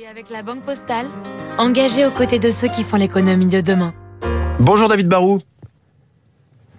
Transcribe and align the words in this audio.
Et 0.00 0.06
avec 0.06 0.30
la 0.30 0.42
Banque 0.42 0.62
Postale, 0.62 1.06
engagée 1.58 2.06
aux 2.06 2.10
côtés 2.10 2.38
de 2.38 2.50
ceux 2.50 2.68
qui 2.68 2.84
font 2.84 2.96
l'économie 2.96 3.48
de 3.48 3.60
demain. 3.60 3.92
Bonjour 4.58 4.88
David 4.88 5.08
Barou. 5.08 5.40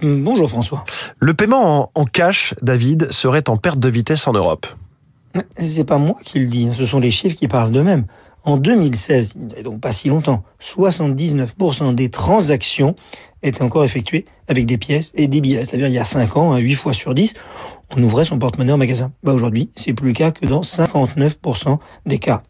Bonjour 0.01 0.49
François. 0.49 0.83
Le 1.19 1.35
paiement 1.35 1.91
en, 1.93 2.05
cash, 2.05 2.55
David, 2.63 3.11
serait 3.11 3.47
en 3.47 3.57
perte 3.57 3.77
de 3.77 3.89
vitesse 3.89 4.27
en 4.27 4.33
Europe. 4.33 4.65
C'est 5.59 5.83
pas 5.83 5.99
moi 5.99 6.17
qui 6.23 6.39
le 6.39 6.47
dis, 6.47 6.67
hein, 6.67 6.73
ce 6.73 6.87
sont 6.87 6.99
les 6.99 7.11
chiffres 7.11 7.35
qui 7.35 7.47
parlent 7.47 7.69
d'eux-mêmes. 7.69 8.05
En 8.43 8.57
2016, 8.57 9.35
et 9.55 9.61
donc 9.61 9.81
pas 9.81 9.91
si 9.91 10.09
longtemps, 10.09 10.43
79% 10.59 11.93
des 11.93 12.09
transactions 12.09 12.95
étaient 13.43 13.61
encore 13.61 13.85
effectuées 13.85 14.25
avec 14.47 14.65
des 14.65 14.79
pièces 14.79 15.11
et 15.13 15.27
des 15.27 15.41
billets. 15.41 15.63
C'est-à-dire 15.63 15.89
il 15.89 15.93
y 15.93 15.99
a 15.99 16.05
5 16.05 16.37
ans, 16.37 16.57
8 16.57 16.73
fois 16.73 16.93
sur 16.93 17.13
10, 17.13 17.35
on 17.95 18.03
ouvrait 18.03 18.25
son 18.25 18.39
porte-monnaie 18.39 18.71
en 18.71 18.77
magasin. 18.77 19.11
Bah 19.23 19.33
aujourd'hui, 19.33 19.69
c'est 19.75 19.93
plus 19.93 20.09
le 20.09 20.13
cas 20.13 20.31
que 20.31 20.45
dans 20.45 20.61
59% 20.61 21.77
des 22.05 22.19
cas. 22.19 22.43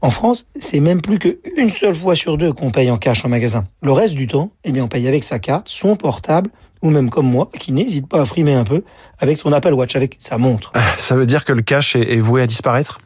En 0.00 0.10
France, 0.10 0.46
c'est 0.58 0.80
même 0.80 1.00
plus 1.00 1.18
qu'une 1.18 1.70
seule 1.70 1.94
fois 1.94 2.14
sur 2.14 2.38
deux 2.38 2.52
qu'on 2.52 2.70
paye 2.70 2.90
en 2.90 2.98
cash 2.98 3.24
en 3.24 3.28
magasin. 3.28 3.64
Le 3.82 3.92
reste 3.92 4.14
du 4.14 4.26
temps, 4.26 4.52
eh 4.64 4.72
bien, 4.72 4.84
on 4.84 4.88
paye 4.88 5.08
avec 5.08 5.24
sa 5.24 5.38
carte, 5.38 5.68
son 5.68 5.96
portable, 5.96 6.50
ou 6.82 6.90
même 6.90 7.10
comme 7.10 7.26
moi, 7.26 7.48
qui 7.58 7.72
n'hésite 7.72 8.08
pas 8.08 8.22
à 8.22 8.26
frimer 8.26 8.54
un 8.54 8.64
peu 8.64 8.82
avec 9.18 9.38
son 9.38 9.52
Apple 9.52 9.72
Watch, 9.72 9.94
avec 9.94 10.16
sa 10.18 10.38
montre. 10.38 10.72
Ça 10.98 11.16
veut 11.16 11.26
dire 11.26 11.44
que 11.44 11.52
le 11.52 11.62
cash 11.62 11.94
est, 11.94 12.12
est 12.12 12.20
voué 12.20 12.42
à 12.42 12.46
disparaître? 12.46 12.98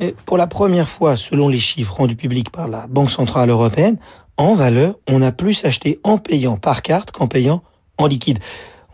Et 0.00 0.14
pour 0.26 0.36
la 0.36 0.46
première 0.48 0.88
fois, 0.88 1.16
selon 1.16 1.48
les 1.48 1.60
chiffres 1.60 1.94
rendus 1.94 2.16
publics 2.16 2.50
par 2.50 2.66
la 2.68 2.86
Banque 2.88 3.10
Centrale 3.10 3.50
Européenne, 3.50 3.98
en 4.36 4.54
valeur, 4.54 4.94
on 5.08 5.22
a 5.22 5.30
plus 5.30 5.64
acheté 5.64 6.00
en 6.02 6.18
payant 6.18 6.56
par 6.56 6.82
carte 6.82 7.12
qu'en 7.12 7.28
payant 7.28 7.62
en 7.98 8.06
liquide. 8.06 8.38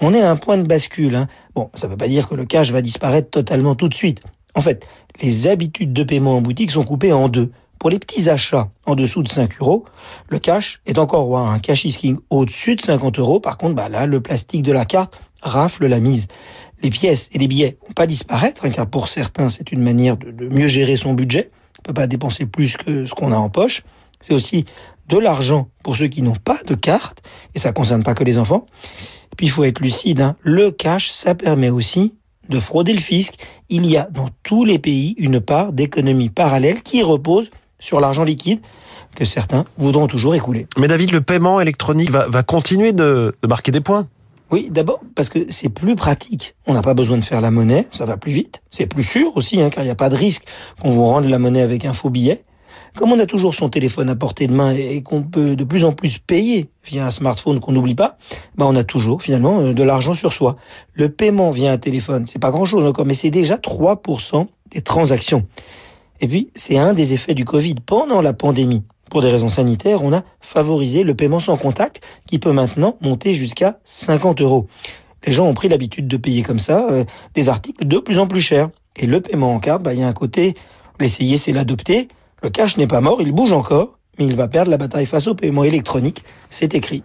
On 0.00 0.14
est 0.14 0.20
à 0.20 0.30
un 0.30 0.36
point 0.36 0.56
de 0.56 0.62
bascule. 0.62 1.14
Hein. 1.14 1.28
Bon, 1.54 1.70
ça 1.74 1.86
ne 1.86 1.92
veut 1.92 1.96
pas 1.96 2.08
dire 2.08 2.28
que 2.28 2.34
le 2.34 2.44
cash 2.44 2.70
va 2.70 2.82
disparaître 2.82 3.30
totalement 3.30 3.74
tout 3.74 3.88
de 3.88 3.94
suite. 3.94 4.20
En 4.54 4.60
fait, 4.60 4.86
les 5.20 5.46
habitudes 5.46 5.92
de 5.92 6.02
paiement 6.02 6.36
en 6.36 6.40
boutique 6.40 6.70
sont 6.70 6.84
coupées 6.84 7.12
en 7.12 7.28
deux. 7.28 7.50
Pour 7.78 7.90
les 7.90 7.98
petits 7.98 8.28
achats 8.28 8.70
en 8.86 8.96
dessous 8.96 9.22
de 9.22 9.28
5 9.28 9.60
euros, 9.60 9.84
le 10.28 10.38
cash 10.38 10.80
est 10.86 10.98
encore 10.98 11.22
roi. 11.22 11.40
Un 11.40 11.60
cash 11.60 11.84
is 11.84 11.96
king 11.96 12.16
au-dessus 12.30 12.74
de 12.74 12.80
50 12.80 13.18
euros. 13.18 13.38
Par 13.38 13.56
contre, 13.56 13.74
bah 13.74 13.88
là, 13.88 14.06
le 14.06 14.20
plastique 14.20 14.62
de 14.62 14.72
la 14.72 14.84
carte 14.84 15.16
rafle 15.42 15.86
la 15.86 16.00
mise. 16.00 16.26
Les 16.82 16.90
pièces 16.90 17.28
et 17.32 17.38
les 17.38 17.48
billets 17.48 17.78
vont 17.86 17.92
pas 17.92 18.06
disparaître, 18.06 18.64
hein, 18.64 18.70
car 18.70 18.86
pour 18.86 19.08
certains, 19.08 19.48
c'est 19.48 19.72
une 19.72 19.82
manière 19.82 20.16
de, 20.16 20.30
de, 20.30 20.48
mieux 20.48 20.68
gérer 20.68 20.96
son 20.96 21.14
budget. 21.14 21.50
On 21.80 21.82
peut 21.82 21.94
pas 21.94 22.06
dépenser 22.06 22.46
plus 22.46 22.76
que 22.76 23.04
ce 23.04 23.14
qu'on 23.14 23.32
a 23.32 23.36
en 23.36 23.48
poche. 23.48 23.84
C'est 24.20 24.34
aussi 24.34 24.64
de 25.08 25.18
l'argent 25.18 25.68
pour 25.82 25.96
ceux 25.96 26.08
qui 26.08 26.22
n'ont 26.22 26.36
pas 26.36 26.58
de 26.66 26.74
carte, 26.74 27.22
et 27.54 27.58
ça 27.58 27.72
concerne 27.72 28.02
pas 28.02 28.14
que 28.14 28.24
les 28.24 28.38
enfants. 28.38 28.66
Et 29.32 29.36
puis 29.36 29.46
il 29.46 29.50
faut 29.50 29.64
être 29.64 29.80
lucide. 29.80 30.20
Hein. 30.20 30.36
Le 30.42 30.70
cash, 30.70 31.10
ça 31.10 31.34
permet 31.34 31.70
aussi 31.70 32.14
de 32.48 32.60
frauder 32.60 32.92
le 32.92 33.00
fisc. 33.00 33.34
Il 33.68 33.86
y 33.86 33.96
a 33.96 34.08
dans 34.10 34.28
tous 34.42 34.64
les 34.64 34.78
pays 34.78 35.14
une 35.18 35.40
part 35.40 35.72
d'économie 35.72 36.30
parallèle 36.30 36.82
qui 36.82 37.02
repose 37.02 37.50
sur 37.78 38.00
l'argent 38.00 38.24
liquide 38.24 38.60
que 39.14 39.24
certains 39.24 39.64
voudront 39.76 40.06
toujours 40.06 40.34
écouler. 40.34 40.66
Mais 40.78 40.86
David, 40.86 41.12
le 41.12 41.20
paiement 41.20 41.60
électronique 41.60 42.10
va, 42.10 42.28
va 42.28 42.42
continuer 42.42 42.92
de, 42.92 43.34
de 43.42 43.48
marquer 43.48 43.72
des 43.72 43.80
points 43.80 44.06
oui, 44.50 44.68
d'abord 44.70 45.00
parce 45.14 45.28
que 45.28 45.40
c'est 45.50 45.68
plus 45.68 45.94
pratique. 45.94 46.54
On 46.66 46.72
n'a 46.72 46.80
pas 46.80 46.94
besoin 46.94 47.18
de 47.18 47.24
faire 47.24 47.42
la 47.42 47.50
monnaie, 47.50 47.86
ça 47.90 48.06
va 48.06 48.16
plus 48.16 48.32
vite. 48.32 48.62
C'est 48.70 48.86
plus 48.86 49.04
sûr 49.04 49.36
aussi, 49.36 49.60
hein, 49.60 49.68
car 49.68 49.84
il 49.84 49.86
n'y 49.86 49.92
a 49.92 49.94
pas 49.94 50.08
de 50.08 50.16
risque 50.16 50.44
qu'on 50.80 50.88
vous 50.88 51.04
rende 51.04 51.26
la 51.26 51.38
monnaie 51.38 51.60
avec 51.60 51.84
un 51.84 51.92
faux 51.92 52.08
billet. 52.08 52.44
Comme 52.98 53.12
on 53.12 53.18
a 53.20 53.26
toujours 53.26 53.54
son 53.54 53.68
téléphone 53.68 54.10
à 54.10 54.16
portée 54.16 54.48
de 54.48 54.52
main 54.52 54.72
et 54.72 55.04
qu'on 55.04 55.22
peut 55.22 55.54
de 55.54 55.62
plus 55.62 55.84
en 55.84 55.92
plus 55.92 56.18
payer 56.18 56.68
via 56.84 57.06
un 57.06 57.12
smartphone 57.12 57.60
qu'on 57.60 57.70
n'oublie 57.70 57.94
pas, 57.94 58.18
bah 58.56 58.66
on 58.68 58.74
a 58.74 58.82
toujours 58.82 59.22
finalement 59.22 59.60
euh, 59.60 59.72
de 59.72 59.84
l'argent 59.84 60.14
sur 60.14 60.32
soi. 60.32 60.56
Le 60.94 61.08
paiement 61.08 61.52
via 61.52 61.70
un 61.70 61.78
téléphone, 61.78 62.26
c'est 62.26 62.40
pas 62.40 62.50
grand-chose 62.50 62.84
encore, 62.84 63.06
mais 63.06 63.14
c'est 63.14 63.30
déjà 63.30 63.54
3% 63.54 64.48
des 64.72 64.80
transactions. 64.80 65.46
Et 66.20 66.26
puis, 66.26 66.50
c'est 66.56 66.76
un 66.76 66.92
des 66.92 67.12
effets 67.12 67.34
du 67.34 67.44
Covid 67.44 67.76
pendant 67.86 68.20
la 68.20 68.32
pandémie. 68.32 68.82
Pour 69.10 69.20
des 69.20 69.30
raisons 69.30 69.48
sanitaires, 69.48 70.02
on 70.02 70.12
a 70.12 70.24
favorisé 70.40 71.04
le 71.04 71.14
paiement 71.14 71.38
sans 71.38 71.56
contact 71.56 72.00
qui 72.26 72.40
peut 72.40 72.50
maintenant 72.50 72.96
monter 73.00 73.32
jusqu'à 73.32 73.78
50 73.84 74.40
euros. 74.40 74.66
Les 75.24 75.30
gens 75.30 75.46
ont 75.46 75.54
pris 75.54 75.68
l'habitude 75.68 76.08
de 76.08 76.16
payer 76.16 76.42
comme 76.42 76.58
ça 76.58 76.88
euh, 76.90 77.04
des 77.34 77.48
articles 77.48 77.86
de 77.86 77.98
plus 78.00 78.18
en 78.18 78.26
plus 78.26 78.40
chers. 78.40 78.70
Et 78.96 79.06
le 79.06 79.20
paiement 79.20 79.54
en 79.54 79.60
carte, 79.60 79.84
bah, 79.84 79.94
il 79.94 80.00
y 80.00 80.02
a 80.02 80.08
un 80.08 80.12
côté, 80.12 80.54
l'essayer 80.98 81.36
c'est 81.36 81.52
l'adopter. 81.52 82.08
Le 82.42 82.50
cash 82.50 82.76
n'est 82.76 82.86
pas 82.86 83.00
mort, 83.00 83.20
il 83.20 83.32
bouge 83.32 83.52
encore, 83.52 83.98
mais 84.18 84.26
il 84.26 84.36
va 84.36 84.48
perdre 84.48 84.70
la 84.70 84.78
bataille 84.78 85.06
face 85.06 85.26
au 85.26 85.34
paiement 85.34 85.64
électronique. 85.64 86.24
C'est 86.50 86.74
écrit. 86.74 87.02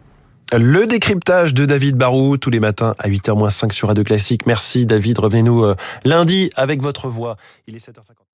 Le 0.51 0.85
décryptage 0.85 1.53
de 1.53 1.65
David 1.65 1.95
Barou 1.95 2.37
tous 2.37 2.51
les 2.51 2.59
matins 2.59 2.93
à 2.99 3.09
8h-5 3.09 3.71
sur 3.71 3.87
Radio 3.87 4.03
Classique. 4.03 4.45
Merci 4.45 4.85
David, 4.85 5.17
revenez-nous 5.19 5.73
lundi 6.05 6.51
avec 6.55 6.81
votre 6.81 7.07
voix. 7.07 7.37
Il 7.67 7.75
est 7.75 7.79
7h50. 7.79 8.23